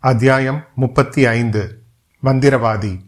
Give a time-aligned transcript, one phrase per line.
[0.00, 1.82] அத்தியாயம் முப்பத்தி ஐந்து.
[2.22, 3.00] மந்திரவாதி.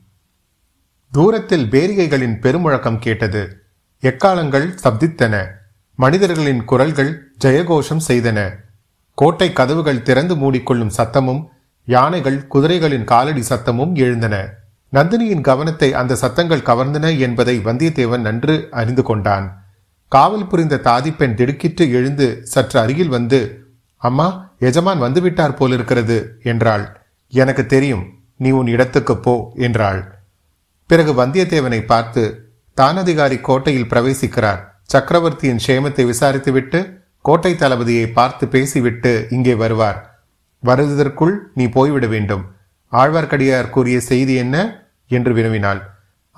[1.13, 3.63] தூரத்தில் பேரிகைகளின் பெருமுழக்கம் கேட்டது.
[4.01, 5.47] எக்காலங்கள் சப்தித்தன.
[5.95, 8.55] மனிதர்களின் குரல்கள் ஜெயகோஷம் செய்தன.
[9.15, 11.45] கோட்டை கதவுகள் திறந்து மூடிக்கொள்ளும் சத்தமும்
[11.85, 14.51] யானைகள் குதிரைகளின் காலடி சத்தமும் எழுந்தன.
[14.93, 19.65] நந்தினியின் கவனத்தை அந்த சத்தங்கள் கவர்ந்தன என்பதை வந்தியத்தேவன் நன்று அறிந்து கொண்டான்.
[20.09, 23.65] காவல் புரிந்த தாதிப்பெண் திடுக்கிட்டு எழுந்து சற்று அருகில் வந்து
[24.03, 26.85] அம்மா எஜமான் வந்துவிட்டார் போலிருக்கிறது என்றாள்.
[27.29, 28.05] எனக்கு தெரியும்
[28.37, 30.01] நீ உன் இடத்துக்கு போ என்றாள்.
[30.87, 32.23] பிறகு வந்தியத்தேவனை பார்த்து
[32.77, 34.61] தானதிகாரி கோட்டையில் பிரவேசிக்கிறார்.
[34.83, 39.99] சக்கரவர்த்தியின் சேமத்தை விசாரித்துவிட்டு கோட்டை தளபதியை பார்த்து பேசிவிட்டு இங்கே வருவார்.
[40.63, 42.45] வருவதற்குள் நீ போய்விட வேண்டும்.
[42.93, 44.57] ஆழ்வார்க்கடியார் கூறிய செய்தி என்ன?
[45.09, 45.81] என்று வினவினாள்.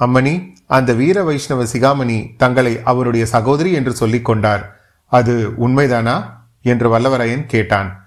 [0.01, 0.35] அம்மணி
[0.67, 4.63] அந்த வீர வைஷ்ணவ சிகாமணி தங்களை அவருடைய சகோதரி என்று சொல்லிக் கொண்டார்.
[5.07, 6.17] அது உண்மைதானா?
[6.63, 8.07] என்று வல்லவரையன் கேட்டான்.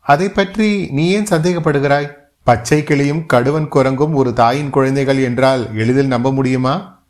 [0.00, 2.12] அதை பற்றி நீ ஏன் சந்தேகப்படுகிறாய்?
[2.42, 7.04] பச்சை கிளியும் கடுவன் குரங்கும் ஒரு தாயின் குழந்தைகள் என்றால் எளிதில் நம்ப முடியுமா?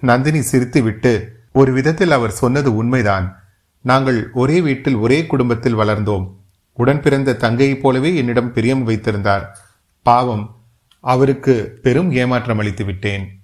[0.00, 3.42] நந்தினி சிரித்துவிட்டு ஒரு விதத்தில் அவர் சொன்னது உண்மைதான்.
[3.80, 6.32] நாங்கள் ஒரே வீட்டில் ஒரே குடும்பத்தில் வளர்ந்தோம்.
[6.72, 9.58] உடன் பிறந்த தங்கையைப் போலவே என்னிடம் பிரியம் வைத்திருந்தார்.
[10.02, 10.56] பாவம்
[11.00, 13.40] அவருக்கு பெரும் ஏமாற்றம் அளித்து விட்டேன்.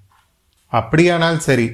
[0.66, 1.72] அப்படியானால் சரி.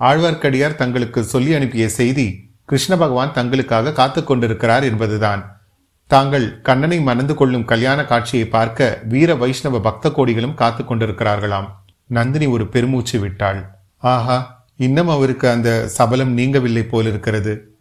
[0.00, 5.60] ஆழ்வார்க்கடியார் தங்களுக்கு சொல்லி அனுப்பிய செய்தி கிருஷ்ண பகவான் தங்களுக்காக காத்து கொண்டிருக்கிறார் என்பதுதான்.
[6.06, 11.68] தாங்கள் கண்ணனை மணந்து கொள்ளும் கல்யாண காட்சியை பார்க்க வீர வைஷ்ணவ பக்த கோடிகளும் காத்து கொண்டிருக்கிறார்களாம்.
[12.06, 13.66] நந்தினி ஒரு பெருமூச்சு விட்டாள்.
[13.98, 17.74] ஆஹா இன்னும் அவருக்கு அந்த சபலம் நீங்கவில்லை போலிருக்கிறது.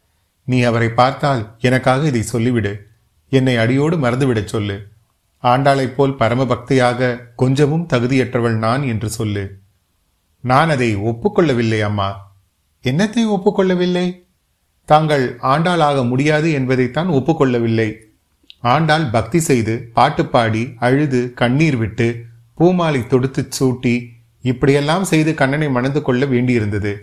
[0.45, 2.77] நீ அவரை பார்த்தால் எனக்காக இதை சொல்லிவிடு.
[3.29, 4.87] என்னை அடியோடு மறந்துவிடச் சொல்லு.
[5.43, 9.57] ஆண்டாளைப் போல் பரமபக்தியாக கொஞ்சமும் தகுதியற்றவள் நான் என்று சொல்லு.
[10.39, 12.31] நான் அதை ஒப்புக்கொள்ளவில்லை அம்மா.
[12.83, 14.22] என்னத்தை ஒப்புக்கொள்ளவில்லை?
[14.85, 17.89] தாங்கள் ஆண்டாளாக முடியாது என்பதைத்தான் ஒப்புக்கொள்ளவில்லை.
[18.73, 22.07] ஆண்டாள் பக்தி செய்து பாட்டு பாடி அழுது கண்ணீர் விட்டு
[22.53, 23.95] பூமாலை தொடுத்துச் சூட்டி
[24.41, 26.93] இப்படியெல்லாம் செய்து கண்ணனை மணந்து கொள்ள வேண்டியிருந்தது.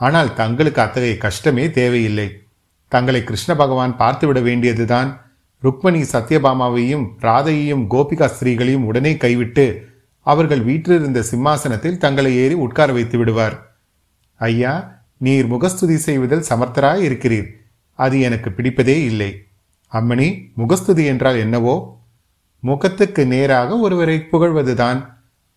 [0.00, 2.28] ஆனால் தங்களுக்கு அத்தகைய கஷ்டமே தேவையில்லை.
[2.88, 5.10] தங்களை கிருஷ்ண பகவான் பார்த்துவிட வேண்டியதுதான்.
[5.62, 9.66] ருக்மணி சத்யபாமாவையும் ராதையையும் கோபிகா ஸ்திரீகளையும் உடனே கைவிட்டு
[10.26, 13.56] அவர்கள் வீற்றிருந்த சிம்மாசனத்தில் தங்களை ஏறி உட்கார வைத்து விடுவார்.
[14.40, 14.74] ஐயா
[15.24, 17.48] நீர் முகஸ்துதி செய்வதில் சமர்த்தராய் இருக்கிறீர்.
[17.98, 19.30] அது எனக்கு பிடிப்பதே இல்லை.
[19.92, 20.28] அம்மணி
[20.60, 21.74] முகஸ்துதி என்றால் என்னவோ?
[22.62, 25.00] முகத்துக்கு நேராக ஒருவரை புகழ்வதுதான்.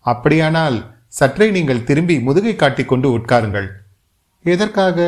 [0.06, 0.78] அப்படியானால்
[1.18, 3.68] சற்றே நீங்கள் திரும்பி முதுகை காட்டிக்கொண்டு உட்காருங்கள்.
[4.44, 5.06] எதற்காக?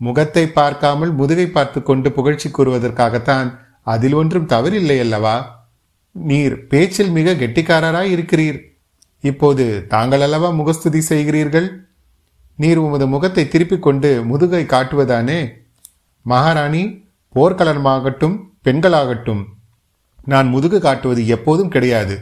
[0.00, 3.48] முகத்தை பார்க்காமல் முதுகை பார்த்து கொண்டு புகழ்ச்சி கூறுவதற்காகத்தான்
[3.92, 5.36] அதில் ஒன்றும் தவறில்லை அல்லவா?
[6.14, 8.58] நீர் பேச்சில் மிக கெட்டிக்காரராய் இருக்கிறீர்.
[9.24, 11.68] இப்போது தாங்கள் அல்லவா முகஸ்துதி செய்கிறீர்கள்?
[12.58, 15.40] நீர் உமது முகத்தை திருப்பிக் கொண்டு முதுகை காட்டுவதானே?
[16.26, 16.82] மகாராணி
[17.34, 19.42] போர்க்கலனமாகட்டும் பெண்களாகட்டும்
[20.24, 22.16] நான் முதுகு காட்டுவது எப்போதும் கிடையாது.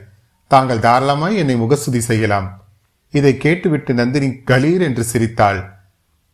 [0.47, 2.49] தாங்கள் தாராளமாய் என்னை முகஸ்துதி செய்யலாம்.
[3.11, 5.61] இதை கேட்டுவிட்டு நந்தினி கலீர் என்று சிரித்தாள்.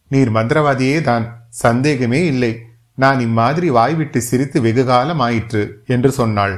[0.09, 2.53] நீர் மந்திரவாதியே தான் சந்தேகமே இல்லை.
[2.95, 6.55] நான் இம்மாதிரி வாய்விட்டு சிரித்து வெகு காலம் ஆயிற்று என்று சொன்னாள்.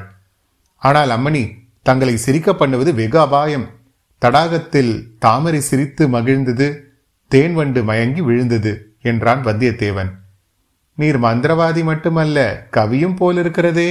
[0.83, 1.45] ஆனால் அம்மணி
[1.83, 3.67] தங்களை சிரிக்க பண்ணுவது வெகு அபாயம்.
[4.23, 6.69] தடாகத்தில் தாமரை சிரித்து மகிழ்ந்தது.
[7.31, 10.11] தேன் வண்டு மயங்கி விழுந்தது என்றான் வந்தியத்தேவன்.
[10.95, 13.91] நீர் மந்திரவாதி மட்டுமல்ல கவியும் போலிருக்கிறதே.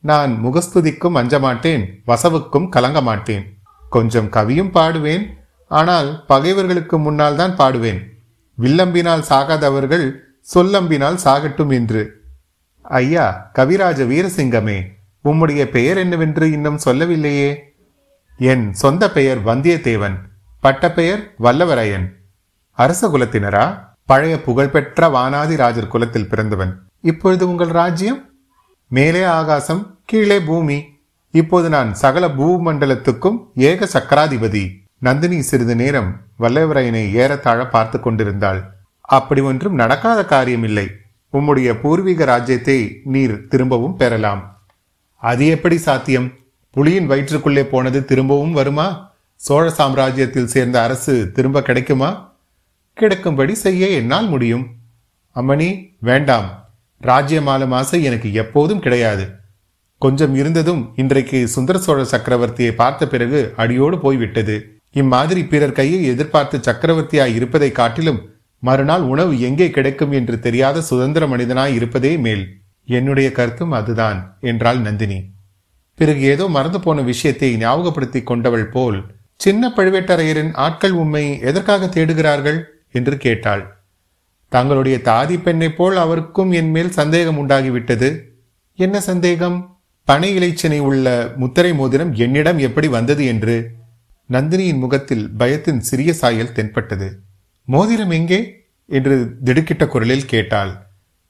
[0.00, 3.44] நான் முகஸ்துதிக்கும் அஞ்சமாட்டேன் வசவுக்கும் கலங்க மாட்டேன்
[3.90, 5.24] கொஞ்சம் கவியும் பாடுவேன்
[5.66, 8.00] ஆனால் பகைவர்களுக்கு முன்னால் தான் பாடுவேன்.
[8.58, 10.06] வில்லம்பினால் சாகாதவர்கள்
[10.40, 12.02] சொல்லம்பினால் சாகட்டும் என்று.
[12.82, 14.78] ஐயா கவிராஜ வீரசிங்கமே
[15.24, 17.50] உம்முடைய பெயர் என்னவென்று இன்னும் சொல்லவில்லையே?
[18.38, 20.16] என் சொந்த பெயர் வந்தியத்தேவன்
[20.62, 22.06] பட்டப்பெயர் வல்லவரையன்.
[22.80, 23.78] அரச குலத்தினரா?
[24.06, 26.80] பழைய புகழ்பெற்ற வானாதிராஜர் குலத்தில் பிறந்தவன்.
[27.00, 28.28] இப்பொழுது உங்கள் ராஜ்யம்?
[28.88, 30.84] மேலே ஆகாசம் கீழே பூமி.
[31.30, 34.70] இப்போது நான் சகல பூமண்டலத்துக்கும் ஏக சக்கராதிபதி.
[34.98, 38.70] நந்தினி சிறிது நேரம் வல்லவரையனை ஏறத்தாழ பார்த்து கொண்டிருந்தாள்.
[39.00, 40.88] அப்படி ஒன்றும் நடக்காத காரியமில்லை.
[41.32, 44.60] உம்முடைய பூர்வீக ராஜ்யத்தை நீர் திரும்பவும் பெறலாம்.
[45.16, 46.32] அது எப்படி சாத்தியம்?
[46.76, 49.12] புலியின் வயிற்றுக்குள்ளே போனது திரும்பவும் வருமா?
[49.34, 52.29] சோழ சாம்ராஜ்யத்தில் சேர்ந்த அரசு திரும்ப கிடைக்குமா?
[52.96, 54.64] கிடைக்கும்படி செய்ய என்னால் முடியும்.
[55.36, 55.68] அம்மணி
[56.00, 56.48] வேண்டாம்.
[57.00, 59.24] ராஜ்யமாலும் ஆசை எனக்கு எப்போதும் கிடையாது.
[60.02, 64.56] கொஞ்சம் இருந்ததும் இன்றைக்கு சுந்தர சோழ சக்கரவர்த்தியை பார்த்த பிறகு அடியோடு போய்விட்டது.
[64.92, 68.20] இம்மாதிரி பிறர் கையை எதிர்பார்த்து சக்கரவர்த்தியாய் இருப்பதை காட்டிலும்
[68.62, 72.44] மறுநாள் உணவு எங்கே கிடைக்கும் என்று தெரியாத சுதந்திர மனிதனாய் இருப்பதே மேல்.
[72.88, 75.18] என்னுடைய கருத்தும் அதுதான் என்றாள் நந்தினி.
[75.98, 78.98] பிறகு ஏதோ மறந்து போன விஷயத்தை ஞாபகப்படுத்திக் கொண்டவள் போல்
[79.36, 82.58] சின்ன பழுவேட்டரையரின் ஆட்கள் உண்மை எதற்காக தேடுகிறார்கள்?
[82.92, 83.76] என்று கேட்டாள்.
[84.48, 88.20] தங்களுடைய தாதி பெண்ணைப் போல் அவருக்கும் என் மேல் சந்தேகம் உண்டாகிவிட்டது.
[88.74, 89.78] என்ன சந்தேகம்?
[90.04, 93.70] பனை இலைச்சினை உள்ள முத்திரை மோதிரம் என்னிடம் எப்படி வந்தது என்று?
[94.30, 97.18] நந்தினியின் முகத்தில் பயத்தின் சிறிய சாயல் தென்பட்டது.
[97.64, 98.64] மோதிரம் எங்கே?
[98.86, 100.86] என்று திடுக்கிட்ட குரலில் கேட்டாள்.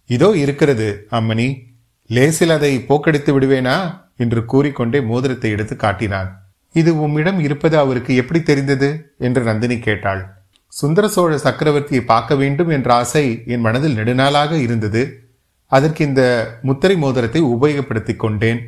[0.07, 1.61] இதோ இருக்கிறது அம்மணி.
[2.07, 4.01] லேசில் அதை போக்கடித்து விடுவேனா?
[4.17, 6.43] என்று கூறிக்கொண்டே மோதிரத்தை எடுத்து காட்டினான்.
[6.73, 9.15] இது உம்மிடம் இருப்பது அவருக்கு எப்படி தெரிந்தது?
[9.19, 10.40] என்று நந்தினி கேட்டாள்.
[10.73, 15.29] சுந்தர சோழ சக்கரவர்த்தியை பார்க்க வேண்டும் என்ற ஆசை என் மனதில் நெடுநாளாக இருந்தது.
[15.67, 16.23] அதற்கு இந்த
[16.63, 18.61] முத்திரை மோதிரத்தை உபயோகப்படுத்திக் கொண்டேன்.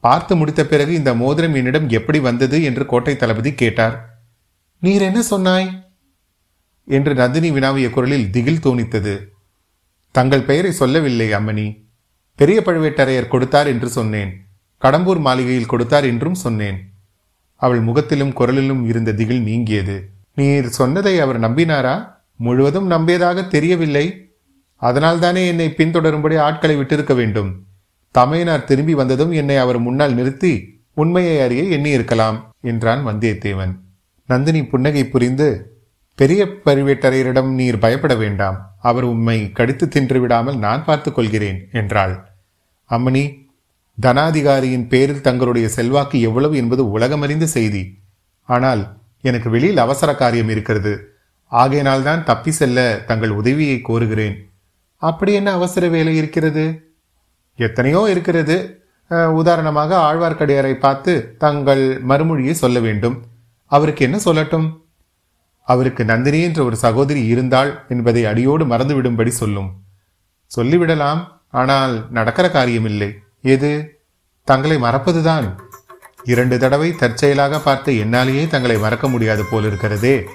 [0.00, 4.20] பார்த்து முடித்த பிறகு இந்த மோதிரம் என்னிடம் எப்படி வந்தது என்று கோட்டை தளபதி கேட்டார்.
[4.80, 5.84] நீர் என்ன சொன்னாய்?
[6.84, 9.26] என்று நந்தினி வினாவிய குரலில் திகில் தோணித்தது.
[10.10, 11.84] தங்கள் பெயரை சொல்லவில்லை அம்மணி.
[12.34, 14.30] பெரிய பழுவேட்டரையர் கொடுத்தார் என்று சொன்னேன்.
[14.82, 16.78] கடம்பூர் மாளிகையில் கொடுத்தார் என்றும் சொன்னேன்.
[17.54, 20.16] அவள் முகத்திலும் குரலிலும் இருந்த திகில் நீங்கியது.
[20.38, 21.94] நீர் சொன்னதை அவர் நம்பினாரா?
[22.36, 24.06] முழுவதும் நம்பியதாக தெரியவில்லை.
[24.82, 27.50] அதனால்தானே என்னை பின்தொடரும்படி ஆட்களை விட்டிருக்க வேண்டும்.
[28.14, 30.52] தமையனார் திரும்பி வந்ததும் என்னை அவர் முன்னால் நிறுத்தி
[30.94, 33.72] உண்மையை அறிய எண்ணியிருக்கலாம் என்றான் வந்தியத்தேவன்.
[34.28, 35.48] நந்தினி புன்னகை புரிந்து
[36.18, 38.56] பெரிய பழுவேட்டரையரிடம் நீர் பயப்பட வேண்டாம்.
[38.80, 42.14] அவர் உம்மை கடித்து தின்று விடாமல் நான் பார்த்துக் கொள்கிறேன் என்றாள்.
[42.90, 43.24] அம்மணி
[43.98, 47.82] தனாதிகாரியின் பேரில் தங்களுடைய செல்வாக்கு எவ்வளவு என்பது உலகமறிந்த செய்தி.
[48.48, 48.82] ஆனால்
[49.20, 51.16] எனக்கு வெளியில் அவசர காரியம் இருக்கிறது.
[51.44, 54.36] ஆகையினால் தான் தப்பி செல்ல தங்கள் உதவியை கோருகிறேன்.
[54.96, 56.94] அப்படி என்ன அவசர வேலை இருக்கிறது?
[57.56, 58.82] எத்தனையோ இருக்கிறது.
[59.32, 63.24] உதாரணமாக ஆழ்வார்க்கடியாரை பார்த்து தங்கள் மறுமொழியை சொல்ல வேண்டும்.
[63.64, 64.66] அவருக்கு என்ன சொல்லட்டும்?
[65.62, 69.70] அவருக்கு நந்தினி என்ற ஒரு சகோதரி இருந்தாள் என்பதை அடியோடு மறந்துவிடும்படி சொல்லும்.
[70.56, 73.10] சொல்லிவிடலாம் ஆனால் நடக்கிற காரியமில்லை.
[73.42, 74.00] எது?
[74.44, 75.46] தங்களை மறப்பதுதான்.
[76.24, 80.28] இரண்டு தடவை தற்செயலாக பார்த்த என்னாலேயே தங்களை மறக்க முடியாது போல் இருக்கிறதே.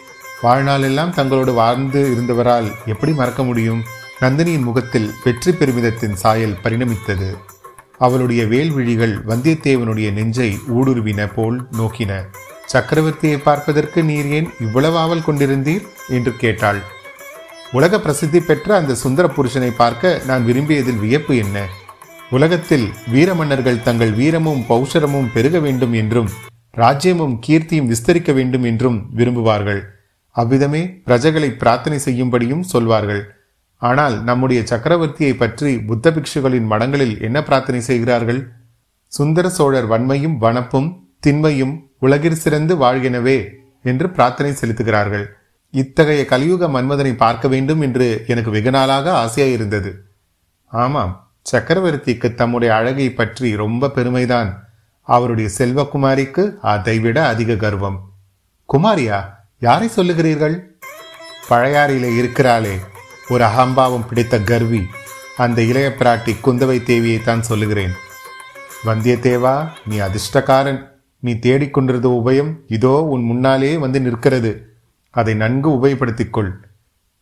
[0.44, 3.84] வாழ்நாளெல்லாம் தங்களோடு வாழ்ந்து இருந்தவரால் எப்படி மறக்க முடியும்?
[4.20, 7.38] நந்தினியின் முகத்தில் வெற்றி பெருமிதத்தின் சாயல் பரிணமித்தது.
[7.98, 12.26] அவளுடைய வேல்விழிகள் வந்தியத்தேவனுடைய நெஞ்சை ஊடுருவின போல் நோக்கின.
[12.74, 15.88] சக்கரவர்த்தியை பார்ப்பதற்கு நீர் ஏன் இவ்வளவு ஆவல் கொண்டிருந்தீர்?
[16.10, 16.82] என்று கேட்டாள்.
[17.72, 21.70] உலக பிரசித்தி பெற்ற அந்த சுந்தர புருஷனை பார்க்க நான் விரும்பியதில் வியப்பு என்ன?
[22.32, 26.30] உலகத்தில் வீர மன்னர்கள் தங்கள் வீரமும் பௌஷரமும் பெருக வேண்டும் என்றும்
[26.74, 29.82] ராஜ்யமும் கீர்த்தியும் விஸ்தரிக்க வேண்டும் என்றும் விரும்புவார்கள்.
[30.32, 33.24] அவ்விதமே பிரஜைகளை பிரார்த்தனை செய்யும்படியும் சொல்வார்கள்.
[33.78, 38.42] ஆனால் நம்முடைய சக்கரவர்த்தியை பற்றி புத்த பிக்ஷுகளின் மடங்களில் என்ன பிரார்த்தனை செய்கிறார்கள்?
[39.12, 43.38] சுந்தர சோழர் வன்மையும் வனப்பும் திண்மையும் உலகிற் சிறந்து வாழ்கினவே
[43.82, 45.26] என்று பிரார்த்தனை செலுத்துகிறார்கள்.
[45.74, 49.92] இத்தகைய கலியுக மன்மதனை பார்க்க வேண்டும் என்று எனக்கு வெகு நாளாக ஆசையாயிருந்தது.
[50.72, 51.14] ஆமாம்
[51.52, 54.62] சக்கரவர்த்திக்கு தம்முடைய அழகை பற்றி ரொம்ப பெருமைதான்.
[55.02, 58.10] அவருடைய செல்வகுமாரிக்கு அதைவிட அதிக கர்வம்.
[58.74, 59.26] குமாரியா
[59.60, 60.60] யாரை சொல்லுகிறீர்கள்?
[61.50, 62.80] பழையாறையில் இருக்கிறாளே
[63.30, 64.88] ஒரு அகம்பாவம் பிடித்த கர்வி.
[65.38, 67.92] அந்த இளைய பிராட்டி குந்தவை தேவியை தான் சொல்லுகிறேன்.
[68.86, 70.92] வந்தியத்தேவா நீ அதிர்ஷ்டக்காரன்.
[71.20, 74.74] நீ தேடிக்கொண்டிருந்த உபயம் இதோ உன் முன்னாலே வந்து நிற்கிறது.
[75.10, 76.66] அதை நன்கு உபயோகப்படுத்திக் கொள்.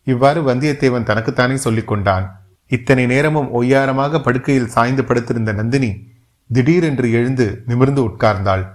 [0.04, 2.41] இவ்வாறு வந்தியத்தேவன் தனக்குத்தானே சொல்லிக் கொண்டான்.
[2.72, 6.08] இத்தனை நேரமும் ஒய்யாரமாக படுக்கையில் சாய்ந்து படுத்திருந்த நந்தினி
[6.52, 8.66] திடீரென்று எழுந்து நிமிர்ந்து உட்கார்ந்தாள்.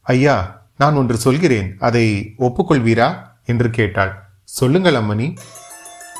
[0.00, 1.76] ஐயா நான் ஒன்று சொல்கிறேன்.
[1.78, 3.14] அதை ஒப்புக்கொள்வீரா?
[3.44, 4.22] என்று கேட்டாள்.
[4.44, 5.36] சொல்லுங்கள் அம்மணி.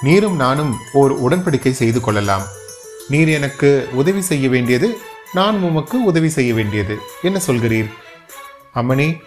[0.01, 2.43] நீரும் நானும் ஓர் உடன்படிக்கை செய்து கொள்ளலாம்.
[3.09, 4.99] நீர் எனக்கு உதவி செய்ய வேண்டியது
[5.33, 6.99] நான் உமக்கு உதவி செய்ய வேண்டியது.
[7.23, 7.91] என்ன சொல்கிறீர்?
[8.75, 9.19] அம்மணி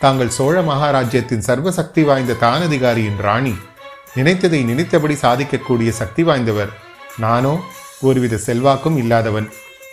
[0.00, 3.54] தாங்கள் சோழ மகாராஜ்யத்தின் சர்வ சக்தி வாய்ந்த தானதிகாரியின் ராணி.
[4.14, 6.68] நினைத்ததை நினைத்தபடி சாதிக்கக்கூடிய சக்தி வாய்ந்தவர்.
[7.18, 7.60] நானோ
[8.00, 9.48] ஒருவித செல்வாக்கும் இல்லாதவன்.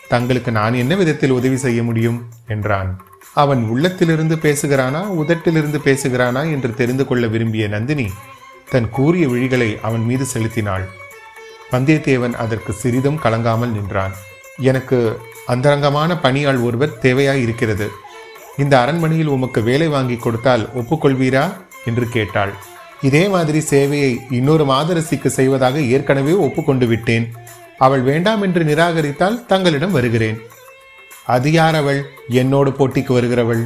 [0.07, 2.29] தங்களுக்கு நான் என்ன விதத்தில் உதவி செய்ய முடியும்?
[2.47, 3.03] என்றான்.
[3.33, 8.11] அவன் உள்ளத்திலிருந்து பேசுகிறானா உதட்டிலிருந்து பேசுகிறானா என்று தெரிந்து கொள்ள விரும்பிய நந்தினி
[8.69, 10.89] தன் கூறிய விழிகளை அவன் மீது செலுத்தினாள்.
[11.71, 14.11] வந்தியத்தேவன் அதற்கு சிறிதும் கலங்காமல் நின்றான்.
[14.57, 17.91] எனக்கு அந்தரங்கமான பணியாள் ஒருவர் தேவையாய் இருக்கிறது
[18.57, 21.53] இந்த அரண்மனையில் உமக்கு வேலை வாங்கி கொடுத்தால் ஒப்புக்கொள்வீரா?
[21.85, 22.53] என்று கேட்டாள்.
[23.03, 27.25] இதே மாதிரி சேவையை இன்னொரு மாதரசிக்கு செய்வதாக ஏற்கனவே ஒப்புக்கொண்டு விட்டேன்.
[27.77, 30.37] அவள் வேண்டாம் என்று நிராகரித்தால் தங்களிடம் வருகிறேன்.
[31.25, 33.63] அது யார் அவள் என்னோடு போட்டிக்கு வருகிறவள்.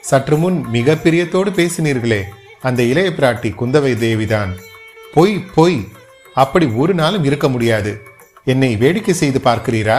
[0.00, 2.22] சற்று முன் மிக பிரியத்தோடு பேசினீர்களே
[2.60, 4.52] அந்த இளைய பிராட்டி குந்தவை தேவிதான்.
[5.14, 5.88] பொய் பொய்
[6.34, 7.92] அப்படி ஒரு நாளும் இருக்க முடியாது.
[8.44, 9.98] என்னை வேடிக்கை செய்து பார்க்கிறீரா?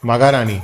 [0.00, 0.56] மகாராணி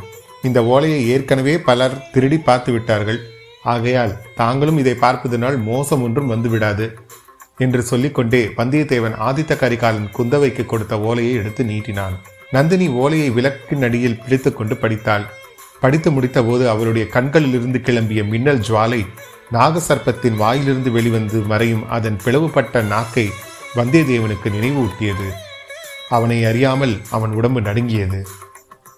[0.43, 3.21] இந்த ஓலையை ஏற்கனவே பலர் திருடி பார்த்து விட்டார்கள்.
[3.63, 6.87] ஆகையால் தாங்களும் இதை பார்ப்பதனால் மோசம் ஒன்றும் வந்துவிடாது
[7.57, 12.15] என்று சொல்லிக்கொண்டே வந்தியத்தேவன் ஆதித்த கரிகாலன் குந்தவைக்கு கொடுத்த ஓலையை எடுத்து நீட்டினான்.
[12.51, 15.27] நந்தினி ஓலையை விளக்கின் அடியில் பிடித்துக்கொண்டு படித்தாள்.
[15.81, 19.07] படித்து முடித்தபோது அவளுடைய கண்களிலிருந்து கிளம்பிய மின்னல் ஜுவாலை
[19.53, 23.31] நாகசர்ப்பத்தின் வாயிலிருந்து வெளிவந்து மறையும் அதன் பிளவுபட்ட நாக்கை
[23.77, 25.29] வந்தியத்தேவனுக்கு நினைவூட்டியது.
[26.09, 28.27] அவனை அறியாமல் அவன் உடம்பு நடுங்கியது.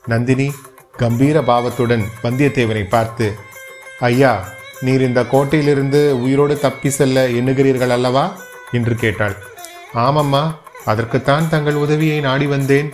[0.07, 0.53] நந்தினி
[0.97, 3.27] கம்பீர பாவத்துடன் வந்தியத்தேவனை பார்த்து
[4.03, 4.49] ஐயா
[4.81, 8.37] நீர் இந்த கோட்டையிலிருந்து உயிரோடு தப்பி செல்ல எண்ணுகிறீர்கள் அல்லவா?
[8.73, 9.37] என்று கேட்டாள்.
[9.95, 10.55] ஆமம்மா
[10.85, 12.93] அதற்குத்தான் தங்கள் உதவியை நாடி வந்தேன்.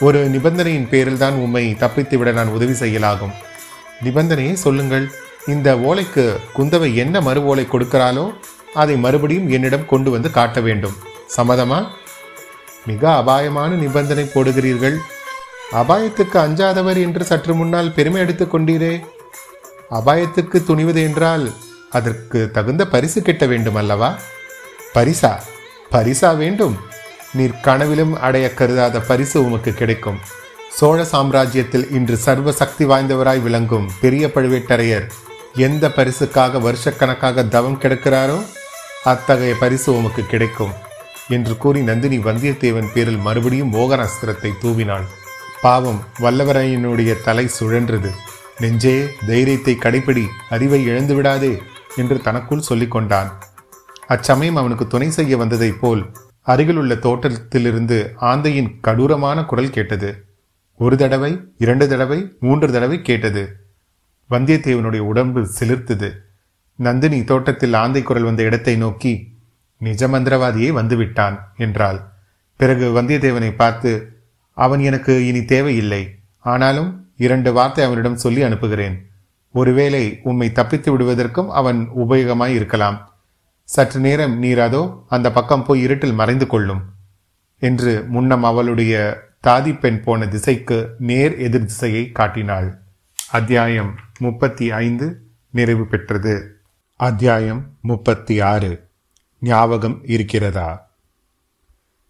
[0.00, 3.32] ஒரு நிபந்தனையின் பேரில் தான் உம்மை தப்பித்துவிட நான் உதவி செய்யலாகும்.
[4.04, 5.10] நிபந்தனையை சொல்லுங்கள்
[5.46, 8.34] இந்த ஓலைக்கு குந்தவை என்ன மறு ஓலை கொடுக்கிறாளோ
[8.74, 10.96] அதை மறுபடியும் என்னிடம் கொண்டு வந்து காட்ட வேண்டும்.
[11.36, 11.88] சம்மதமா?
[12.86, 14.96] மிக அபாயமான நிபந்தனை போடுகிறீர்கள்.
[15.72, 19.12] அபாயத்துக்கு அஞ்சாதவர் என்று சற்று முன்னால் பெருமை எடுத்துக் கொண்டீரே.
[19.90, 21.52] அபாயத்துக்கு துணிவது என்றால்
[21.90, 24.18] அதற்கு தகுந்த பரிசு கிட்ட வேண்டும் அல்லவா
[24.94, 25.40] பரிசா?
[25.90, 26.76] பரிசா வேண்டும்.
[27.32, 30.20] நீர் கனவிலும் அடைய கருதாத பரிசு உமக்கு கிடைக்கும்.
[30.70, 35.06] சோழ சாம்ராஜ்யத்தில் இன்று சர்வ சக்தி வாய்ந்தவராய் விளங்கும் பெரிய பழுவேட்டரையர்
[35.54, 38.42] எந்த பரிசுக்காக வருஷக்கணக்காக தவம் கிடக்கிறாரோ
[39.04, 40.72] அத்தகைய பரிசு உமக்கு கிடைக்கும்
[41.28, 45.06] என்று கூறி நந்தினி வந்தியத்தேவன் பேரில் மறுபடியும் மோகனாஸ்திரத்தை தூவினாள்.
[45.62, 48.10] பாவம் வல்லவரையனுடைய தலை சுழன்றது.
[48.58, 51.62] நெஞ்சே தைரியத்தை கடைப்பிடி அறிவை இழந்து விடாதே
[51.96, 53.30] என்று தனக்குள் சொல்லிக்கொண்டான்.
[54.06, 56.10] அச்சமயம் அவனுக்கு துணை செய்ய வந்ததைப் போல்
[56.42, 60.24] அருகிலுள்ள தோட்டத்திலிருந்து ஆந்தையின் கடூரமான குரல் கேட்டது.
[60.76, 63.56] ஒரு தடவை இரண்டு தடவை மூன்று தடவை கேட்டது.
[64.30, 66.12] வந்தியத்தேவனுடைய உடம்பு சிலிர்த்தது.
[66.76, 69.38] நந்தினி தோட்டத்தில் ஆந்தை குரல் வந்த இடத்தை நோக்கி
[69.78, 72.00] நிஜ மந்திரவாதியே வந்துவிட்டான் என்றாள்.
[72.56, 74.20] பிறகு வந்தியத்தேவனை பார்த்து
[74.50, 76.14] அவன் எனக்கு இனி தேவையில்லை.
[76.38, 79.10] ஆனாலும் இரண்டு வார்த்தை அவனிடம் சொல்லி அனுப்புகிறேன்.
[79.52, 83.12] ஒருவேளை உம்மை தப்பித்து விடுவதற்கும் அவன் உபயோகமாய் இருக்கலாம்.
[83.64, 86.82] சற்று நேரம் நீர் அதோ அந்த பக்கம் போய் இருட்டில் மறைந்து கொள்ளும்.
[87.58, 92.78] என்று முன்னம் அவளுடைய தாதி பெண் போன திசைக்கு நேர் எதிர் திசையை காட்டினாள்.
[93.30, 96.58] அத்தியாயம் முப்பத்தி ஐந்து நிறைவு பெற்றது.
[96.96, 98.88] அத்தியாயம் முப்பத்தி ஆறு
[99.40, 100.92] ஞாபகம் இருக்கிறதா?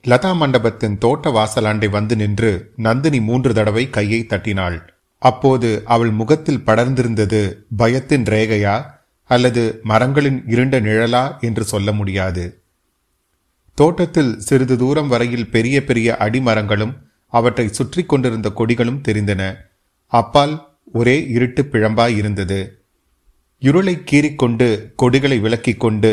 [0.05, 4.94] லதா மண்டபத்தின் தோட்ட வாசலாண்டை வந்து நின்று நந்தினி மூன்று தடவை கையை தட்டினாள்.
[5.25, 7.40] அப்போது அவள் முகத்தில் படர்ந்திருந்தது
[7.78, 8.76] பயத்தின் ரேகையா
[9.25, 12.62] அல்லது மரங்களின் இருண்ட நிழலா என்று சொல்ல முடியாது.
[13.75, 16.95] தோட்டத்தில் சிறிது தூரம் வரையில் பெரிய பெரிய அடிமரங்களும்
[17.26, 19.43] அவற்றை சுற்றி கொண்டிருந்த கொடிகளும் தெரிந்தன.
[20.07, 20.54] அப்பால்
[20.93, 22.61] ஒரே இருட்டு பிழம்பாய் இருந்தது.
[23.59, 26.12] இருளை கீறிக்கொண்டு கொடிகளை விலக்கிக் கொண்டு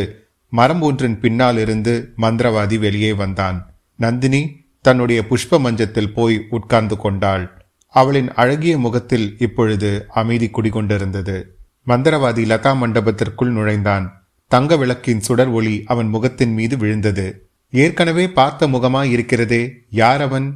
[0.50, 3.58] மரம் ஒன்றின் பின்னால் இருந்து மந்திரவாதி வெளியே வந்தான்.
[4.00, 4.42] நந்தினி
[4.82, 7.61] தன்னுடைய புஷ்ப மஞ்சத்தில் போய் உட்கார்ந்து கொண்டாள்.
[7.94, 11.44] அவளின் அழகிய முகத்தில் இப்பொழுது அமைதி குடிகொண்டிருந்தது.
[11.88, 14.06] மந்திரவாதி லதா மண்டபத்திற்குள் நுழைந்தான்.
[14.48, 17.50] தங்க விளக்கின் சுடர் ஒளி அவன் முகத்தின் மீது விழுந்தது.
[17.70, 20.48] ஏற்கனவே பார்த்த முகமாய் இருக்கிறதே யார் அவன்?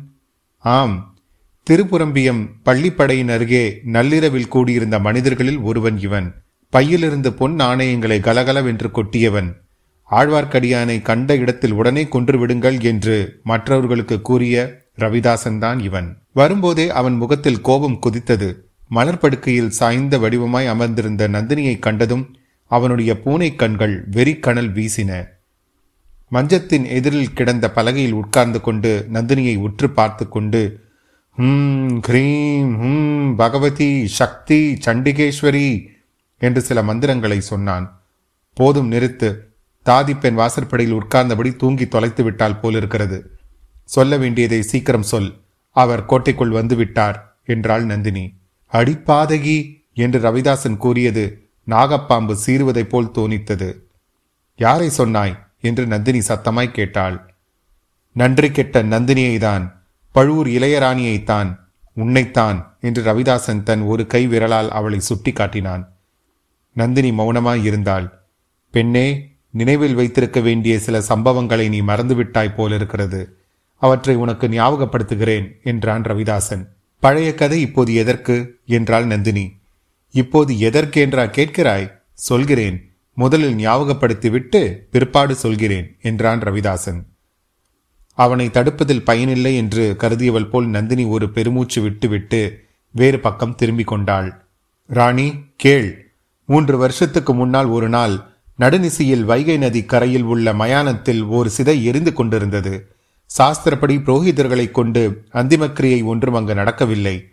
[0.58, 0.96] ஆம்
[1.68, 6.28] திருப்புரம்பியம் பள்ளிப்படையின் அருகே நள்ளிரவில் கூடியிருந்த மனிதர்களில் ஒருவன் இவன்.
[6.70, 9.50] பையிலிருந்து பொன் நாணயங்களை கலகலவென்று கொட்டியவன்.
[10.12, 16.18] ஆழ்வார்க்கடியானை கண்ட இடத்தில் உடனே கொன்று விடுங்கள் என்று மற்றவர்களுக்கு கூறிய ரவிதாசன் தான் இவன்.
[16.34, 18.50] வரும்போதே அவன் முகத்தில் கோபம் குதித்தது.
[18.92, 22.36] மலர்படுக்கையில் சாய்ந்த வடிவமாய் அமர்ந்திருந்த நந்தினியை கண்டதும்
[22.72, 25.12] அவனுடைய பூனை கண்கள் வெறிக்கணல் வீசின.
[26.32, 30.62] மஞ்சத்தின் எதிரில் கிடந்த பலகையில் உட்கார்ந்து கொண்டு நந்தினியை உற்று பார்த்து கொண்டு
[31.38, 35.86] ஹம் ஹ்ரீம் ஹும் பகவதி சக்தி சண்டிகேஸ்வரி
[36.38, 37.86] என்று சில மந்திரங்களை சொன்னான்.
[38.54, 39.36] போதும் நிறுத்து.
[39.86, 43.18] தாதி பெண் வாசற்படியில் உட்கார்ந்தபடி தூங்கி தொலைத்து விட்டால் போலிருக்கிறது.
[43.86, 45.30] சொல்ல வேண்டியதை சீக்கிரம் சொல்.
[45.70, 48.34] அவர் கோட்டைக்குள் வந்து விட்டார் என்றாள் நந்தினி.
[48.72, 53.70] அடிப்பாதகி என்று ரவிதாசன் கூறியது நாகப்பாம்பு சீறுவதைப் போல் தோணித்தது.
[54.58, 55.44] யாரை சொன்னாய்?
[55.62, 57.34] என்று நந்தினி சத்தமாய் கேட்டாள்.
[58.14, 61.60] நன்றி கெட்ட நந்தினியை தான் பழுவூர் இளையராணியைத்தான்
[61.96, 65.94] உன்னைத்தான் என்று ரவிதாசன் தன் ஒரு கை விரலால் அவளை சுட்டி காட்டினான்
[66.74, 68.22] நந்தினி மௌனமாய் இருந்தாள்.
[68.72, 73.45] பெண்ணே நினைவில் வைத்திருக்க வேண்டிய சில சம்பவங்களை நீ மறந்துவிட்டாய் போலிருக்கிறது.
[73.86, 76.64] அவற்றை உனக்கு ஞாபகப்படுத்துகிறேன் என்றான் ரவிதாசன்.
[77.00, 78.60] பழைய கதை இப்போது எதற்கு?
[78.66, 79.46] என்றாள் நந்தினி.
[80.12, 81.92] இப்போது எதற்கென்றா கேட்கிறாய்?
[82.14, 82.78] சொல்கிறேன்.
[83.14, 87.04] முதலில் ஞாபகப்படுத்திவிட்டு பிற்பாடு சொல்கிறேன் என்றான் ரவிதாசன்.
[88.14, 92.42] அவனை தடுப்பதில் பயனில்லை என்று கருதியவள் போல் நந்தினி ஒரு பெருமூச்சு விட்டுவிட்டு
[92.92, 94.46] வேறு பக்கம் திரும்பிக் கொண்டாள்.
[94.88, 95.28] ராணி
[95.58, 96.14] கேள்.
[96.46, 98.16] மூன்று வருஷத்துக்கு முன்னால் ஒரு நாள்
[98.60, 102.95] நடுநிசியில் வைகை நதி கரையில் உள்ள மயானத்தில் ஒரு சிதை எரிந்து கொண்டிருந்தது.
[103.38, 107.30] சாஸ்திரப்படி புரோகிதர்களைக் கொண்டு அந்திமக்கிரியை ஒன்றும் அங்கு நடக்கவில்லை.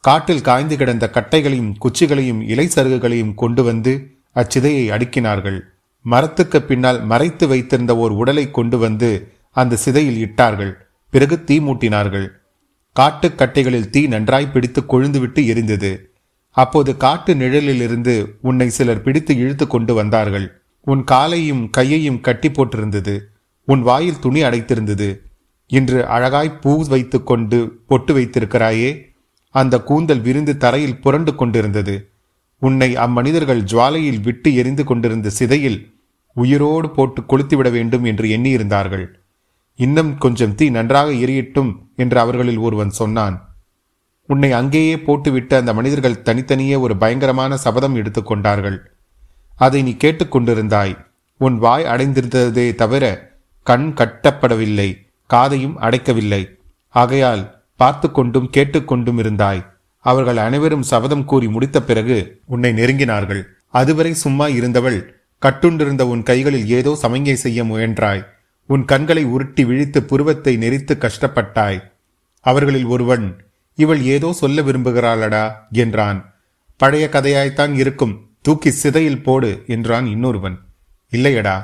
[0.00, 5.60] காட்டில் காய்ந்து கிடந்த கட்டைகளையும் குச்சிகளையும் இலை சருகுகளையும் கொண்டு வந்து அச்சிதையை அடுக்கினார்கள்.
[6.02, 10.86] மரத்துக்கு பின்னால் மறைத்து வைத்திருந்த ஓர் உடலை கொண்டு வந்து அந்த சிதையில் இட்டார்கள்.
[11.10, 12.28] பிறகு தீ மூட்டினார்கள்.
[13.00, 15.98] காட்டுக்கட்டைகளில் தீ நன்றாய் பிடித்து கொழுந்துவிட்டு எரிந்தது.
[16.50, 20.60] அப்போது காட்டு நிழலிலிருந்து உன்னை சிலர் பிடித்து இழுத்து கொண்டு வந்தார்கள்.
[20.80, 23.20] உன் காலையும் கையையும் கட்டி போட்டிருந்தது.
[23.66, 25.24] உன் வாயில் துணி அடைத்திருந்தது.
[25.66, 29.14] இன்று அழகாய் பூ வைத்து கொண்டு பொட்டு வைத்திருக்கிறாயே.
[29.50, 32.10] அந்த கூந்தல் விரிந்து தரையில் புரண்டு கொண்டிருந்தது.
[32.58, 35.94] உன்னை அம்மனிதர்கள் ஜுவாலையில் விட்டு எரிந்து கொண்டிருந்த சிதையில்
[36.32, 39.06] உயிரோடு போட்டு கொளுத்திவிட வேண்டும் என்று எண்ணியிருந்தார்கள்.
[39.74, 43.58] இன்னும் கொஞ்சம் தீ நன்றாக எரியட்டும் என்று அவர்களில் ஒருவன் சொன்னான்.
[44.26, 48.78] உன்னை அங்கேயே போட்டுவிட்டு அந்த மனிதர்கள் தனித்தனியே ஒரு பயங்கரமான சபதம் எடுத்துக்கொண்டார்கள்
[49.56, 51.06] அதை நீ கேட்டுக்கொண்டிருந்தாய்
[51.38, 55.05] உன் வாய் அடைந்திருந்ததே தவிர கண் கட்டப்படவில்லை.
[55.26, 56.42] காதையும் அடைக்கவில்லை.
[56.94, 57.42] ஆகையால்
[57.76, 59.62] பார்த்து கொண்டும் கேட்டுக்கொண்டும் இருந்தாய்.
[60.04, 63.42] அவர்கள் அனைவரும் சபதம் கூறி முடித்த பிறகு உன்னை நெருங்கினார்கள்.
[63.70, 64.98] அதுவரை சும்மா இருந்தவள்
[65.42, 68.22] கட்டுண்டிருந்த உன் கைகளில் ஏதோ சமங்கை செய்ய முயன்றாய்.
[68.66, 71.80] உன் கண்களை உருட்டி விழித்து புருவத்தை நெறித்து கஷ்டப்பட்டாய்.
[72.40, 73.26] அவர்களில் ஒருவன்
[73.74, 76.18] இவள் ஏதோ சொல்ல விரும்புகிறாளடா என்றான்.
[76.76, 78.14] பழைய கதையாய்த்தான் இருக்கும்.
[78.42, 80.56] தூக்கி சிதையில் போடு என்றான் இன்னொருவன்.
[81.12, 81.56] இல்லையடா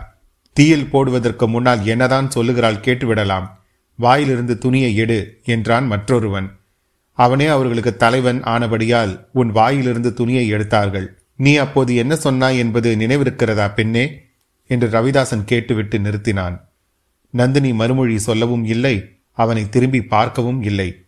[0.52, 3.48] தீயில் போடுவதற்கு முன்னால் என்னதான் சொல்லுகிறாள் கேட்டுவிடலாம்.
[3.96, 6.50] வாயிலிருந்து துணியை எடு என்றான் மற்றொருவன்.
[7.12, 11.18] அவனே அவர்களுக்கு தலைவன் ஆனபடியால் உன் வாயிலிருந்து துணியை எடுத்தார்கள்.
[11.36, 14.20] நீ அப்போது என்ன சொன்னாய் என்பது நினைவிருக்கிறதா பெண்ணே?
[14.66, 16.60] என்று ரவிதாசன் கேட்டுவிட்டு நிறுத்தினான்.
[17.30, 21.04] நந்தினி மறுமொழி சொல்லவும் இல்லை அவனை திரும்பி பார்க்கவும் இல்லை.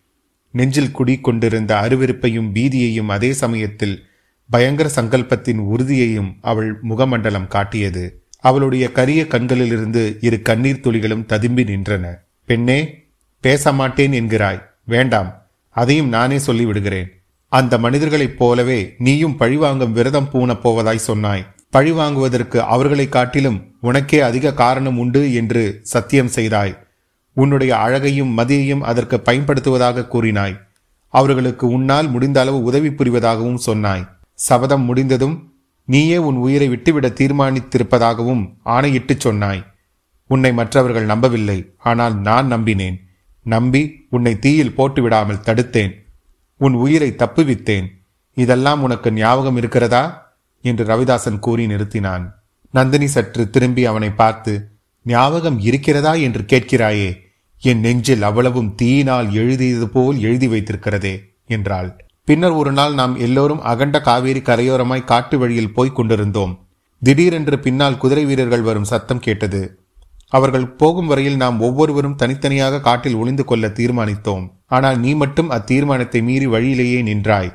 [0.51, 4.05] நெஞ்சில் குடிக்கொண்டிருந்த அருவிருப்பையும் பீதியையும் அதே சமயத்தில்
[4.49, 8.24] பயங்கர சங்கல்பத்தின் உறுதியையும் அவள் முகமண்டலம் காட்டியது.
[8.45, 12.07] அவளுடைய கரிய கண்களிலிருந்து இரு கண்ணீர் துளிகளும் ததும்பி நின்றன.
[12.45, 13.03] பெண்ணே
[13.41, 14.61] பேச மாட்டேன் என்கிறாய்.
[14.83, 15.47] வேண்டாம்.
[15.69, 17.05] அதையும் நானே சொல்லிவிடுகிறேன்.
[17.49, 21.45] அந்த மனிதர்களைப் போலவே நீயும் பழிவாங்கும் விரதம் பூண போவதாய் சொன்னாய்.
[21.69, 26.85] பழி வாங்குவதற்கு அவர்களை காட்டிலும் உனக்கே அதிக காரணம் உண்டு என்று சத்தியம் செய்தாய்.
[27.33, 30.59] உன்னுடைய அழகையும் மதியையும் அதற்கு பயன்படுத்துவதாக கூறினாய்.
[31.09, 34.07] அவர்களுக்கு உன்னால் முடிந்த அளவு உதவி புரிவதாகவும் சொன்னாய்.
[34.33, 35.54] சபதம் முடிந்ததும்
[35.85, 39.65] நீயே உன் உயிரை விட்டுவிட தீர்மானித்திருப்பதாகவும் ஆணையிட்டுச் சொன்னாய்.
[40.27, 42.97] உன்னை மற்றவர்கள் நம்பவில்லை ஆனால் நான் நம்பினேன்.
[43.43, 45.91] நம்பி உன்னை தீயில் போட்டு விடாமல் தடுத்தேன்.
[46.57, 47.85] உன் உயிரை தப்புவித்தேன்.
[48.33, 50.35] இதெல்லாம் உனக்கு ஞாபகம் இருக்கிறதா?
[50.61, 52.31] என்று ரவிதாசன் கூறி நிறுத்தினான்.
[52.71, 54.67] நந்தினி சற்று திரும்பி அவனை பார்த்து
[55.03, 57.15] ஞாபகம் இருக்கிறதா என்று கேட்கிறாயே?
[57.59, 62.04] என் நெஞ்சில் அவ்வளவும் தீயினால் எழுதியது போல் எழுதி வைத்திருக்கிறதே என்றாள்.
[62.27, 66.67] பின்னர் ஒரு நாள் நாம் எல்லோரும் அகண்ட காவேரி கரையோரமாய் காட்டு வழியில் போய்க் கொண்டிருந்தோம்.
[67.03, 69.79] திடீரென்று பின்னால் குதிரை வீரர்கள் வரும் சத்தம் கேட்டது.
[70.27, 74.49] அவர்கள் போகும் வரையில் நாம் ஒவ்வொருவரும் தனித்தனியாக காட்டில் ஒளிந்து கொள்ள தீர்மானித்தோம்.
[74.65, 77.53] ஆனால் நீ மட்டும் அத்தீர்மானத்தை மீறி வழியிலேயே நின்றாய்.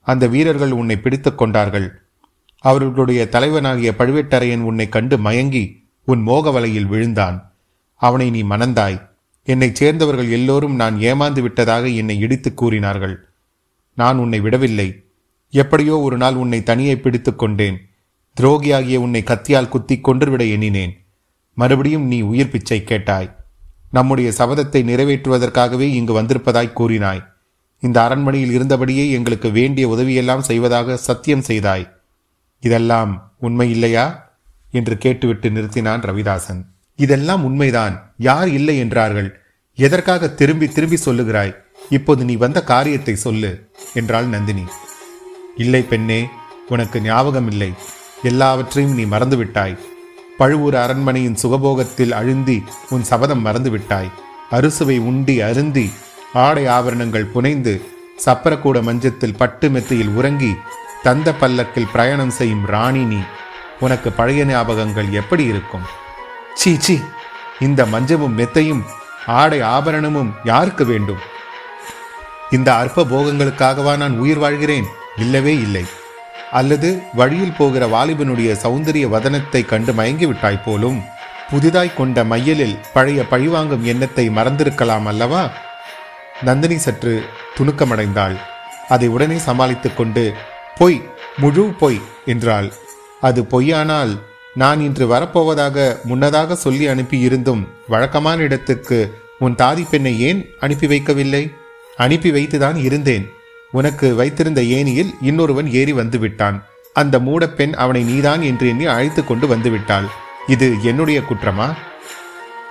[0.00, 2.02] அந்த வீரர்கள் உன்னை பிடித்துக் கொண்டார்கள்.
[2.58, 7.52] அவர்களுடைய தலைவனாகிய பழுவேட்டரையன் உன்னை கண்டு மயங்கி உன் மோக வலையில் விழுந்தான்.
[7.94, 9.08] அவனை நீ மணந்தாய்.
[9.44, 13.27] என்னைச் சேர்ந்தவர்கள் எல்லோரும் நான் ஏமாந்து விட்டதாக என்னை இடித்து கூறினார்கள்.
[13.98, 14.88] நான் உன்னை விடவில்லை.
[15.54, 17.78] எப்படியோ ஒரு நாள் உன்னை தனியே பிடித்து கொண்டேன்.
[18.36, 20.92] துரோகியாகிய உன்னை கத்தியால் குத்தி கொன்றுவிட எண்ணினேன்.
[21.54, 23.30] மறுபடியும் நீ உயிர் பிச்சை கேட்டாய்.
[23.90, 27.22] நம்முடைய சபதத்தை நிறைவேற்றுவதற்காகவே இங்கு வந்திருப்பதாய் கூறினாய்.
[27.82, 31.84] இந்த அரண்மனையில் இருந்தபடியே எங்களுக்கு வேண்டிய உதவியெல்லாம் செய்வதாக சத்தியம் செய்தாய்.
[32.62, 34.06] இதெல்லாம் உண்மை இல்லையா
[34.70, 36.60] என்று கேட்டுவிட்டு நிறுத்தினான் ரவிதாசன்.
[36.98, 37.94] இதெல்லாம் உண்மைதான்.
[38.16, 39.28] யார் இல்லை என்றார்கள்.
[39.78, 41.54] எதற்காக திரும்பி திரும்பி சொல்லுகிறாய்?
[41.88, 43.50] இப்போது நீ வந்த காரியத்தை சொல்லு
[43.94, 44.64] என்றாள் நந்தினி.
[45.56, 46.20] இல்லை பெண்ணே
[46.68, 47.70] உனக்கு ஞாபகம் இல்லை
[48.22, 49.78] எல்லாவற்றையும் நீ மறந்துவிட்டாய்.
[50.38, 52.58] பழுவூர் அரண்மனையின் சுகபோகத்தில் அழுந்தி
[52.90, 54.10] உன் சபதம் மறந்துவிட்டாய்.
[54.50, 55.86] அறுசுவை உண்டி அருந்தி
[56.32, 57.72] ஆடை ஆபரணங்கள் புனைந்து
[58.24, 60.52] சப்பரக்கூட மஞ்சத்தில் பட்டு மெத்தையில் உறங்கி
[61.02, 63.20] தந்த பல்லக்கில் பிரயாணம் செய்யும் ராணி நீ.
[63.80, 65.86] உனக்கு பழைய ஞாபகங்கள் எப்படி இருக்கும்?
[66.54, 66.96] சீ சீ.
[67.60, 68.82] இந்த மஞ்சமும் மெத்தையும்
[69.26, 71.22] ஆடை ஆபரணமும் யாருக்கு வேண்டும்?
[72.50, 74.86] இந்த அற்ப போகங்களுக்காகவா நான் உயிர் வாழ்கிறேன்?
[75.16, 75.84] இல்லவே இல்லை.
[76.50, 81.02] அல்லது வழியில் போகிற வாலிபனுடைய சௌந்தரிய வதனத்தை கண்டு மயங்கிவிட்டாய் போலும்
[81.50, 85.50] புதிதாய் கொண்ட மையலில் பழைய பழிவாங்கும் எண்ணத்தை மறந்திருக்கலாம் அல்லவா?
[86.42, 87.24] நந்தினி சற்று
[87.58, 88.36] துணுக்கமடைந்தாள்.
[88.88, 90.34] அதை உடனே சமாளித்துக் கொண்டு
[90.78, 91.02] பொய்
[91.36, 92.72] முழு பொய் என்றாள்.
[93.20, 94.18] அது பொய்யானால்
[94.54, 101.54] நான் இன்று வரப்போவதாக முன்னதாக சொல்லி அனுப்பி இருந்தும் வழக்கமான இடத்துக்கு உன் தாதி பெண்ணை ஏன் அனுப்பி வைக்கவில்லை?
[101.98, 103.28] அனுப்பி வைத்துதான் இருந்தேன்.
[103.70, 109.46] உனக்கு வைத்திருந்த ஏனியில் இன்னொருவன் ஏறி வந்து விட்டான் அந்த மூடப்பெண் அவனை நீதான் என்று எண்ணி அழைத்து கொண்டு
[109.56, 110.06] வந்துவிட்டாள்.
[110.46, 111.74] இது என்னுடைய குற்றமா?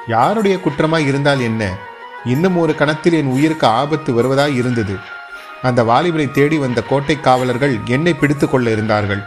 [0.07, 1.77] யாருடைய குற்றமாய் இருந்தால் என்ன?
[2.25, 4.95] இன்னும் ஒரு கணத்தில் என் உயிருக்கு ஆபத்து வருவதாய் இருந்தது.
[5.61, 9.21] அந்த வாலிபனை தேடி வந்த கோட்டை காவலர்கள் என்னை பிடித்து கொள்ள இருந்தார்கள்.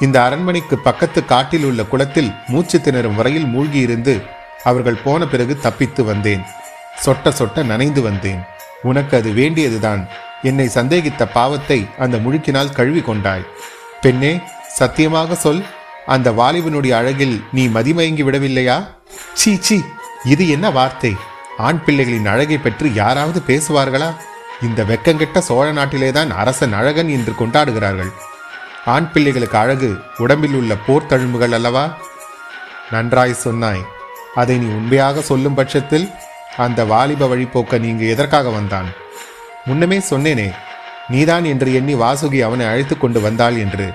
[0.00, 4.22] இந்த அரண்மனைக்கு பக்கத்து காட்டில் உள்ள குளத்தில் மூச்சு திணறும் வரையில் மூழ்கியிருந்து
[4.64, 6.42] அவர்கள் போன பிறகு தப்பித்து வந்தேன்.
[7.04, 8.42] சொட்ட சொட்ட நனைந்து வந்தேன்.
[8.82, 10.02] உனக்கு அது வேண்டியதுதான்.
[10.42, 13.48] என்னை சந்தேகித்த பாவத்தை அந்த முழுக்கினால் கழுவி கொண்டாய்
[14.00, 14.32] பெண்ணே
[14.78, 15.62] சத்தியமாக சொல்.
[16.06, 18.76] அந்த வாலிபனுடைய அழகில் நீ மதிமயங்கி விடவில்லையா?
[19.34, 19.76] சீ சீ
[20.24, 21.12] இது என்ன வார்த்தை?
[21.58, 24.10] ஆண் பிள்ளைகளின் அழகை பற்றி யாராவது பேசுவார்களா?
[24.62, 28.12] இந்த வெக்கங்கெட்ட சோழ நாட்டிலேதான் அரசன் அழகன் என்று கொண்டாடுகிறார்கள்.
[28.84, 31.84] ஆண் பிள்ளைகளுக்கு அழகு உடம்பில் உள்ள போர் தழும்புகள் அல்லவா?
[32.90, 33.82] நன்றாய் சொன்னாய்.
[34.34, 36.06] அதை நீ உண்மையாக சொல்லும் பட்சத்தில்
[36.56, 38.88] அந்த வாலிப வழிபோக்க நீங்க எதற்காக வந்தான்?
[39.66, 40.48] முன்னமே சொன்னேனே
[41.08, 43.86] நீதான் என்று எண்ணி வாசுகி அவனை அழைத்து கொண்டு வந்தாள் என்று.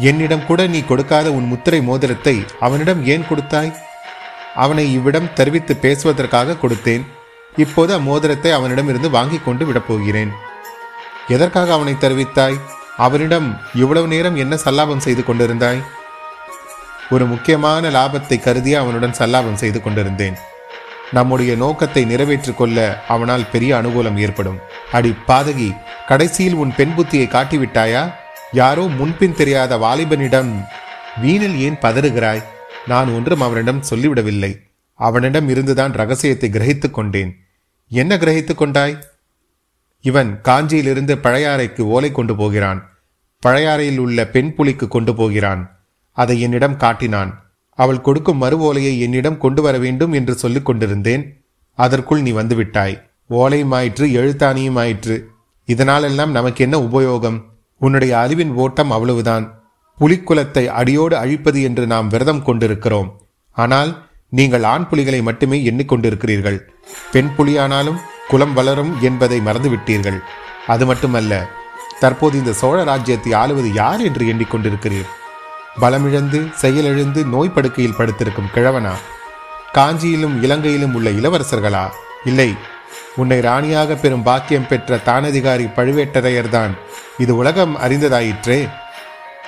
[0.00, 3.72] என்னிடம் கூட நீ கொடுக்காத உன் முத்திரை மோதிரத்தை அவனிடம் ஏன் கொடுத்தாய்?
[4.54, 7.04] அவனை இவ்விடம் தெரிவித்து பேசுவதற்காக கொடுத்தேன்.
[7.56, 10.32] இப்போது அம்மோதிரத்தை அவனிடமிருந்து வாங்கி கொண்டு விடப்போகிறேன்
[11.28, 12.58] எதற்காக அவனை தெரிவித்தாய்?
[12.96, 15.80] அவனிடம் இவ்வளவு நேரம் என்ன சல்லாபம் செய்து கொண்டிருந்தாய்?
[17.10, 20.36] ஒரு முக்கியமான லாபத்தை கருதி அவனுடன் சல்லாபம் செய்து கொண்டிருந்தேன்.
[21.12, 24.58] நம்முடைய நோக்கத்தை நிறைவேற்றிக் கொள்ள அவனால் பெரிய அனுகூலம் ஏற்படும்.
[24.92, 28.12] அடி பாதகி கடைசியில் உன் பெண் புத்தியை காட்டிவிட்டாயா?
[28.52, 30.66] யாரோ முன்பின் தெரியாத வாலிபனிடம்
[31.22, 32.42] வீணில் ஏன் பதறுகிறாய்?
[32.86, 34.58] நான் ஒன்றும் அவனிடம் சொல்லிவிடவில்லை.
[34.94, 37.36] அவனிடம் இருந்துதான் ரகசியத்தை கிரகித்துக் கொண்டேன்.
[37.88, 38.98] என்ன கிரகித்துக் கொண்டாய்?
[40.00, 42.88] இவன் காஞ்சியிலிருந்து பழையாறைக்கு ஓலை கொண்டு போகிறான்.
[43.46, 45.80] பழையாறையில் உள்ள பெண் புலிக்கு கொண்டு போகிறான்.
[46.12, 47.45] அதை என்னிடம் காட்டினான்.
[47.78, 51.24] அவள் கொடுக்கும் மறு ஓலையை என்னிடம் கொண்டு வர வேண்டும் என்று சொல்லிக் கொண்டிருந்தேன்.
[51.78, 52.96] அதற்குள் நீ வந்துவிட்டாய்.
[53.30, 55.16] ஓலையுமாயிற்று எழுத்தாணியும் ஆயிற்று
[55.68, 57.38] இதனாலெல்லாம் நமக்கு என்ன உபயோகம்?
[57.80, 59.46] உன்னுடைய அறிவின் ஓட்டம் அவ்வளவுதான்.
[59.98, 63.08] புலிக்குலத்தை அடியோடு அழிப்பது என்று நாம் விரதம் கொண்டிருக்கிறோம்.
[63.56, 63.90] ஆனால்
[64.32, 66.58] நீங்கள் ஆண் புலிகளை மட்டுமே எண்ணிக்கொண்டிருக்கிறீர்கள்.
[67.12, 70.18] பெண் புலியானாலும் குலம் வளரும் என்பதை மறந்துவிட்டீர்கள்.
[70.66, 71.32] அது மட்டுமல்ல
[72.00, 75.10] தற்போது இந்த சோழ ராஜ்யத்தை ஆளுவது யார் என்று எண்ணிக்கொண்டிருக்கிறீர்?
[75.80, 78.92] பலமிழந்து செயலிழந்து நோய் படுக்கையில் படுத்திருக்கும் கிழவனா?
[79.74, 81.90] காஞ்சியிலும் இலங்கையிலும் உள்ள இளவரசர்களா?
[82.24, 82.54] இல்லை.
[83.16, 86.70] உன்னை ராணியாக பெறும் பாக்கியம் பெற்ற தானதிகாரி பழுவேட்டரையர்தான்.
[87.18, 88.68] இது உலகம் அறிந்ததாயிற்றே.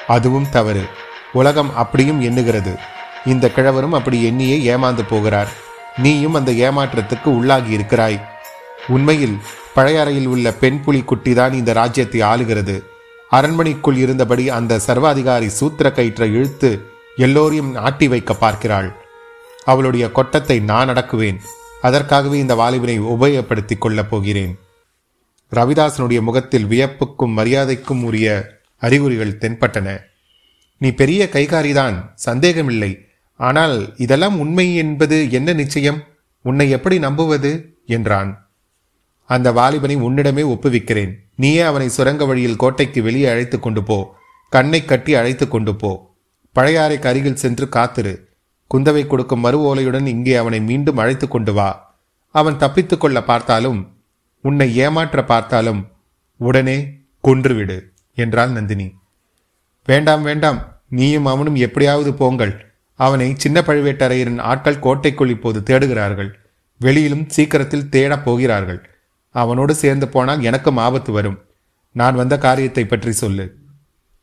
[0.07, 0.85] அதுவும் தவறு.
[1.33, 2.77] உலகம் அப்படியும் எண்ணுகிறது.
[3.25, 5.49] இந்த கிழவரும் அப்படி எண்ணியே ஏமாந்து போகிறார்.
[5.97, 8.29] நீயும் அந்த ஏமாற்றத்துக்கு உள்ளாகி இருக்கிறாய்.
[8.89, 9.39] உண்மையில்
[9.77, 12.83] பழையறையில் உள்ள பெண் புலி குட்டிதான் இந்த ராஜ்யத்தை ஆளுகிறது.
[13.31, 16.83] அரண்மனைக்குள் இருந்தபடி அந்த சர்வாதிகாரி சூத்திர கயிற்றை இழுத்து
[17.17, 18.97] எல்லோரையும் ஆட்டி வைக்க பார்க்கிறாள்.
[19.65, 21.39] அவளுடைய கொட்டத்தை நான் அடக்குவேன்.
[21.81, 24.59] அதற்காகவே இந்த வாலிபனை உபயோகப்படுத்திக் கொள்ளப் போகிறேன்.
[25.53, 30.01] ரவிதாசனுடைய முகத்தில் வியப்புக்கும் மரியாதைக்கும் உரிய அறிகுறிகள் தென்பட்டன.
[30.79, 33.07] நீ பெரிய கைகாரிதான் சந்தேகமில்லை.
[33.37, 36.05] ஆனால் இதெல்லாம் உண்மை என்பது என்ன நிச்சயம்?
[36.43, 37.79] உன்னை எப்படி நம்புவது?
[37.87, 38.48] என்றான்.
[39.29, 41.13] அந்த வாலிபனை உன்னிடமே ஒப்புவிக்கிறேன்.
[41.37, 44.15] நீயே அவனை சுரங்க வழியில் கோட்டைக்கு வெளியே அழைத்து கொண்டு போ.
[44.51, 45.91] கண்ணை கட்டி அழைத்து கொண்டு போ.
[46.55, 48.29] பழையாறைக்கு அருகில் சென்று காத்திரு.
[48.75, 51.97] குந்தவை கொடுக்கும் மறு ஓலையுடன் இங்கே அவனை மீண்டும் அழைத்து கொண்டு வா.
[52.35, 53.97] அவன் தப்பித்துக் கொள்ள பார்த்தாலும்
[54.43, 55.87] உன்னை ஏமாற்ற பார்த்தாலும்
[56.37, 56.79] உடனே
[57.25, 57.79] கொன்றுவிடு
[58.15, 58.89] என்றாள் நந்தினி.
[59.85, 62.67] வேண்டாம் வேண்டாம் நீயும் அவனும் எப்படியாவது போங்கள்.
[62.95, 66.31] அவனை சின்ன பழுவேட்டரையரின் ஆட்கள் கோட்டைக்குள் இப்போது தேடுகிறார்கள்.
[66.79, 68.81] வெளியிலும் சீக்கிரத்தில் தேடப் போகிறார்கள்.
[69.43, 71.39] அவனோடு சேர்ந்து போனால் எனக்கும் ஆபத்து வரும்.
[71.93, 73.55] நான் வந்த காரியத்தை பற்றி சொல்லு.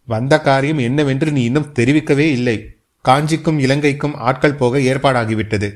[0.08, 2.58] வந்த காரியம் என்னவென்று நீ இன்னும் தெரிவிக்கவே இல்லை.
[3.06, 5.70] காஞ்சிக்கும் இலங்கைக்கும் ஆட்கள் போக ஏற்பாடாகிவிட்டது.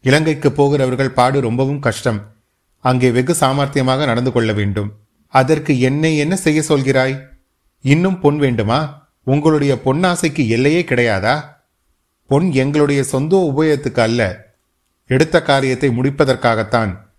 [0.00, 2.20] இலங்கைக்கு போகிறவர்கள் பாடு ரொம்பவும் கஷ்டம்.
[2.78, 4.90] அங்கே வெகு சாமர்த்தியமாக நடந்து கொள்ள வேண்டும்.
[5.28, 7.16] அதற்கு என்னை என்ன செய்ய சொல்கிறாய்?
[7.80, 9.08] இன்னும் பொன் வேண்டுமா?
[9.24, 11.34] உங்களுடைய பொன்னாசைக்கு எல்லையே கிடையாதா?
[12.26, 14.20] பொன் எங்களுடைய சொந்த உபயோகத்துக்கு அல்ல.
[15.06, 17.09] எடுத்த காரியத்தை முடிப்பதற்காகத்தான்.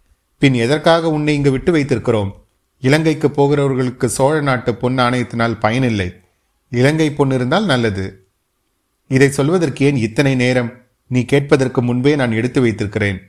[0.42, 2.32] பின் எதற்காக உன்னை இங்கு விட்டு வைத்திருக்கிறோம்?
[2.80, 6.14] இலங்கைக்கு போகிறவர்களுக்கு சோழ நாட்டு பொன் ஆணையத்தினால் பயனில்லை.
[6.70, 8.30] இலங்கை பொன் இருந்தால் நல்லது.
[9.08, 10.72] இதை சொல்வதற்கு ஏன் இத்தனை நேரம்?
[11.08, 13.20] நீ கேட்பதற்கு முன்பே நான் எடுத்து வைத்திருக்கிறேன்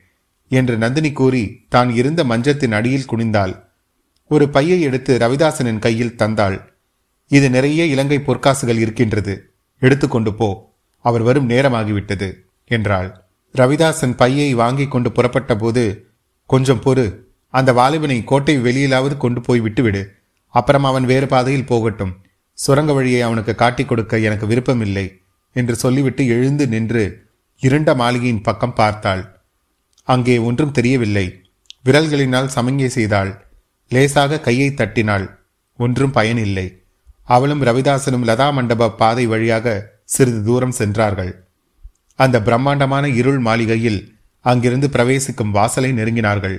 [0.49, 3.63] என்று நந்தினி கூறி தான் இருந்த மஞ்சத்தின் அடியில் குனிந்தாள்.
[4.29, 6.59] ஒரு பையை எடுத்து ரவிதாசனின் கையில் தந்தாள்.
[7.29, 9.53] இது நிறைய இலங்கை பொற்காசுகள் இருக்கின்றது.
[9.79, 10.73] எடுத்துக்கொண்டு போ.
[10.99, 12.33] அவர் வரும் நேரமாகிவிட்டது
[12.67, 13.25] என்றாள்.
[13.55, 16.12] ரவிதாசன் பையை வாங்கி கொண்டு புறப்பட்ட போது
[16.53, 17.17] கொஞ்சம் பொறு.
[17.49, 20.15] அந்த வாலிபனை கோட்டை வெளியிலாவது கொண்டு போய் விட்டுவிடு.
[20.49, 22.17] அப்புறம் அவன் வேறு பாதையில் போகட்டும்.
[22.53, 25.21] சுரங்க வழியை அவனுக்கு காட்டிக் கொடுக்க எனக்கு விருப்பமில்லை
[25.53, 27.27] என்று சொல்லிவிட்டு எழுந்து நின்று
[27.59, 29.41] இருண்ட மாளிகையின் பக்கம் பார்த்தாள்.
[30.03, 31.43] அங்கே ஒன்றும் தெரியவில்லை.
[31.85, 33.47] விரல்களினால் சமங்கை செய்தாள்.
[33.89, 35.39] லேசாக கையை தட்டினாள்.
[35.77, 36.83] ஒன்றும் பயனில்லை.
[37.23, 41.47] அவளும் ரவிதாசனும் லதா மண்டப பாதை வழியாக சிறிது தூரம் சென்றார்கள்.
[42.15, 44.12] அந்த பிரம்மாண்டமான இருள் மாளிகையில்
[44.43, 46.59] அங்கிருந்து பிரவேசிக்கும் வாசலை நெருங்கினார்கள்.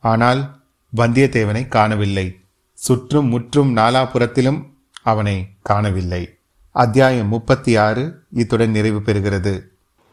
[0.00, 0.62] ஆனால்
[0.96, 2.26] வந்தியத்தேவனை காணவில்லை.
[2.72, 4.60] சுற்றும் முற்றும் நாலாபுரத்திலும்
[5.02, 6.22] அவனை காணவில்லை.
[6.70, 9.60] அத்தியாயம் முப்பத்தி ஆறு இத்துடன் நிறைவு பெறுகிறது.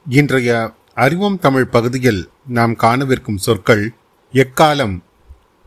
[0.06, 3.94] இன்றைய அறிவோம் தமிழ் பகுதியில் நாம் காணவிருக்கும் சொற்கள்
[4.34, 4.96] எக்காலம்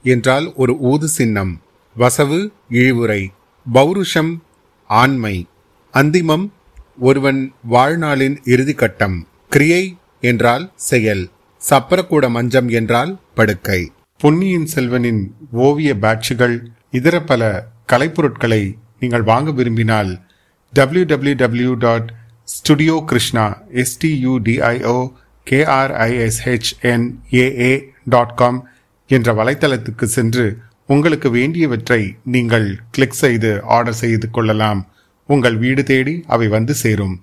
[0.03, 1.61] என்றால் ஒரு ஊது சின்னம்
[1.97, 3.29] வசவு இழிவுரை
[3.75, 4.33] பௌருஷம்
[4.91, 5.47] ஆண்மை
[5.95, 6.47] அந்திமம்
[6.99, 9.17] ஒருவன் வாழ்நாளின் இறுதிக்கட்டம்
[9.49, 11.31] கிரியை என்றால் செயல்.
[11.71, 13.93] சப்பரக்கூட மஞ்சம் என்றால் படுக்கை.
[14.17, 20.21] பொன்னியின் செல்வனின் ஓவிய பேட்சுகள் இதர பல கலைப்பொருட்களை நீங்கள் வாங்க விரும்பினால்
[20.73, 22.13] W W W dot
[22.45, 25.13] studio Krishna STUDIO
[25.51, 28.69] KRISHNAA dot com
[29.09, 30.57] என்ற வலைத்தளத்துக்கு சென்று
[30.87, 34.89] உங்களுக்கு வேண்டியவற்றை நீங்கள் கிளிக் செய்து ஆர்டர் செய்து கொள்ளலாம்.
[35.27, 37.23] உங்கள் வீடு தேடி அவை வந்து சேரும்.